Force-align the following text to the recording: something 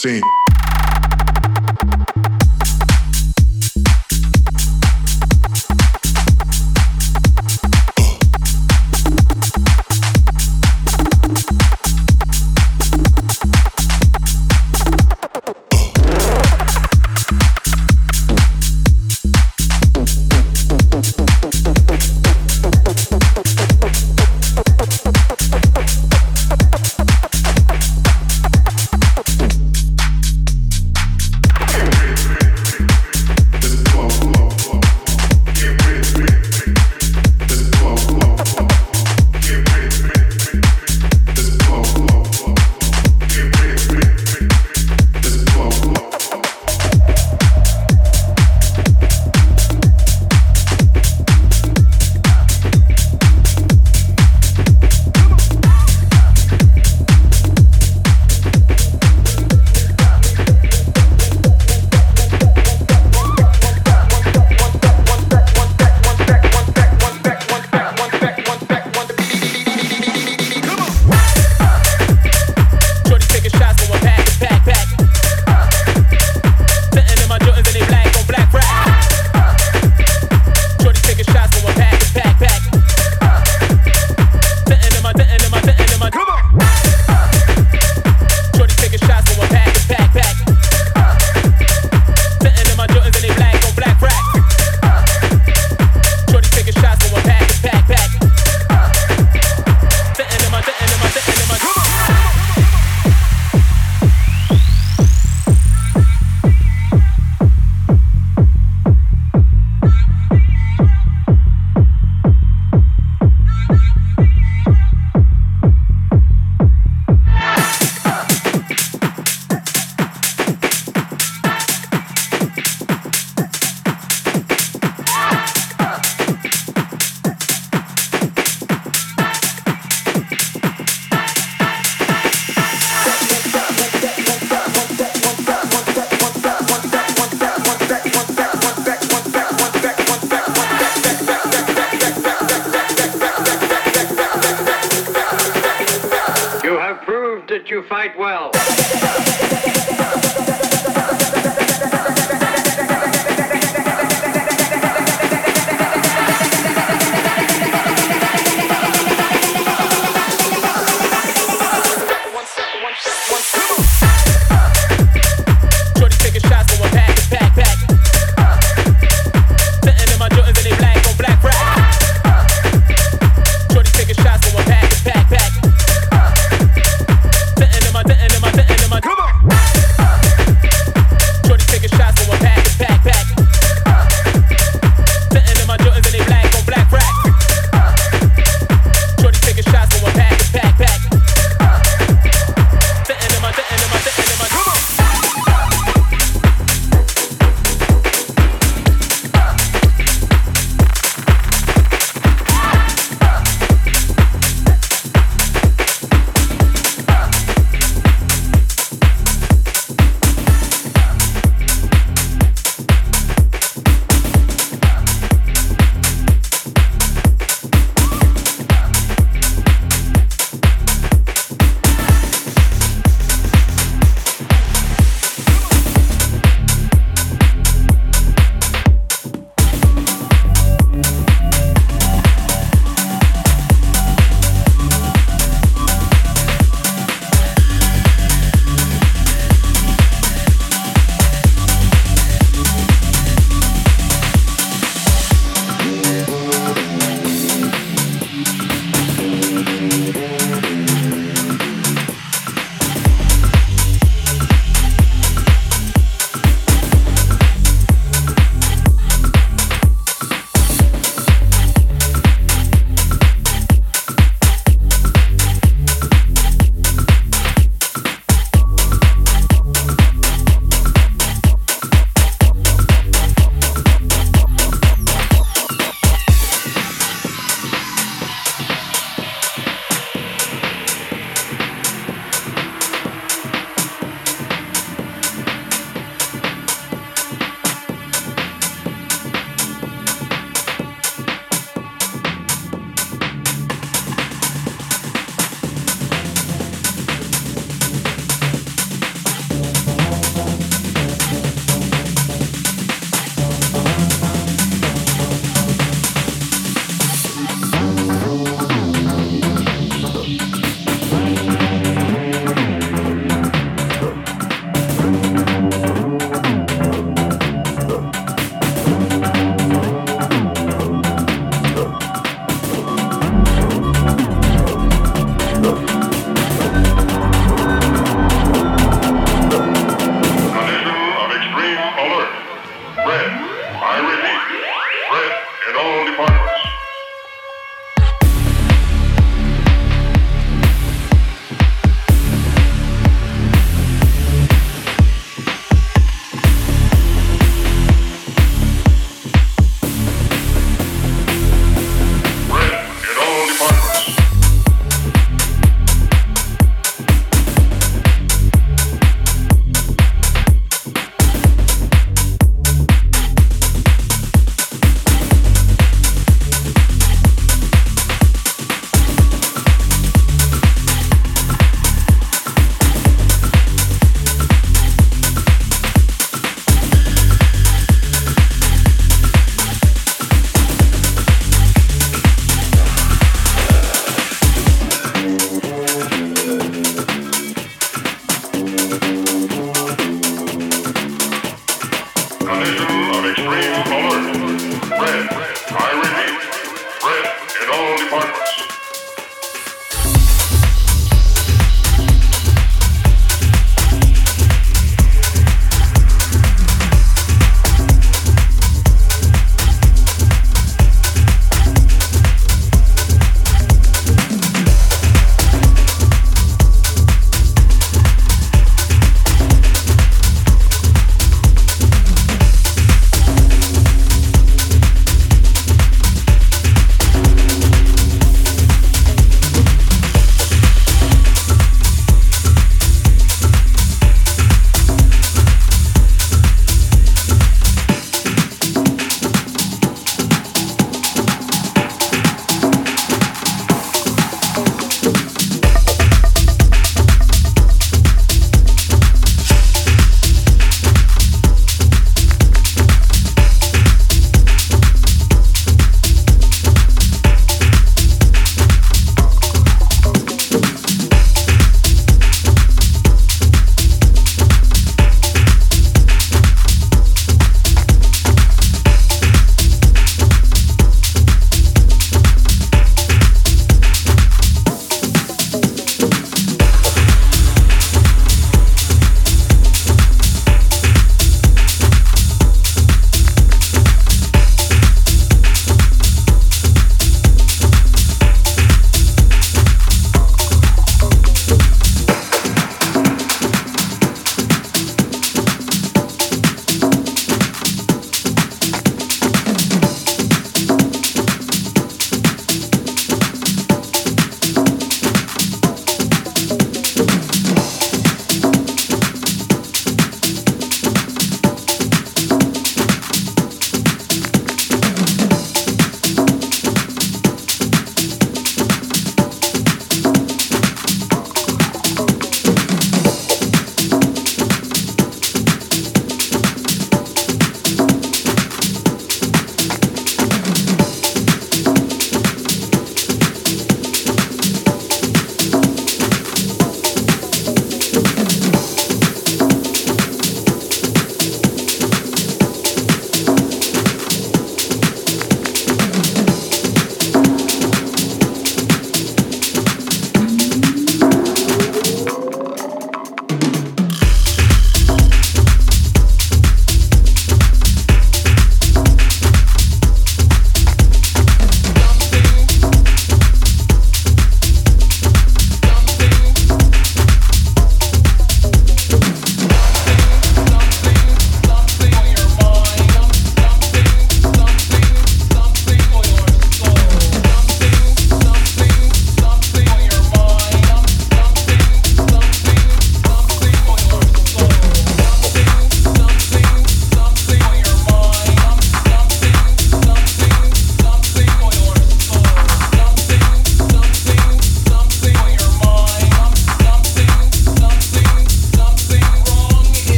something 0.00 0.39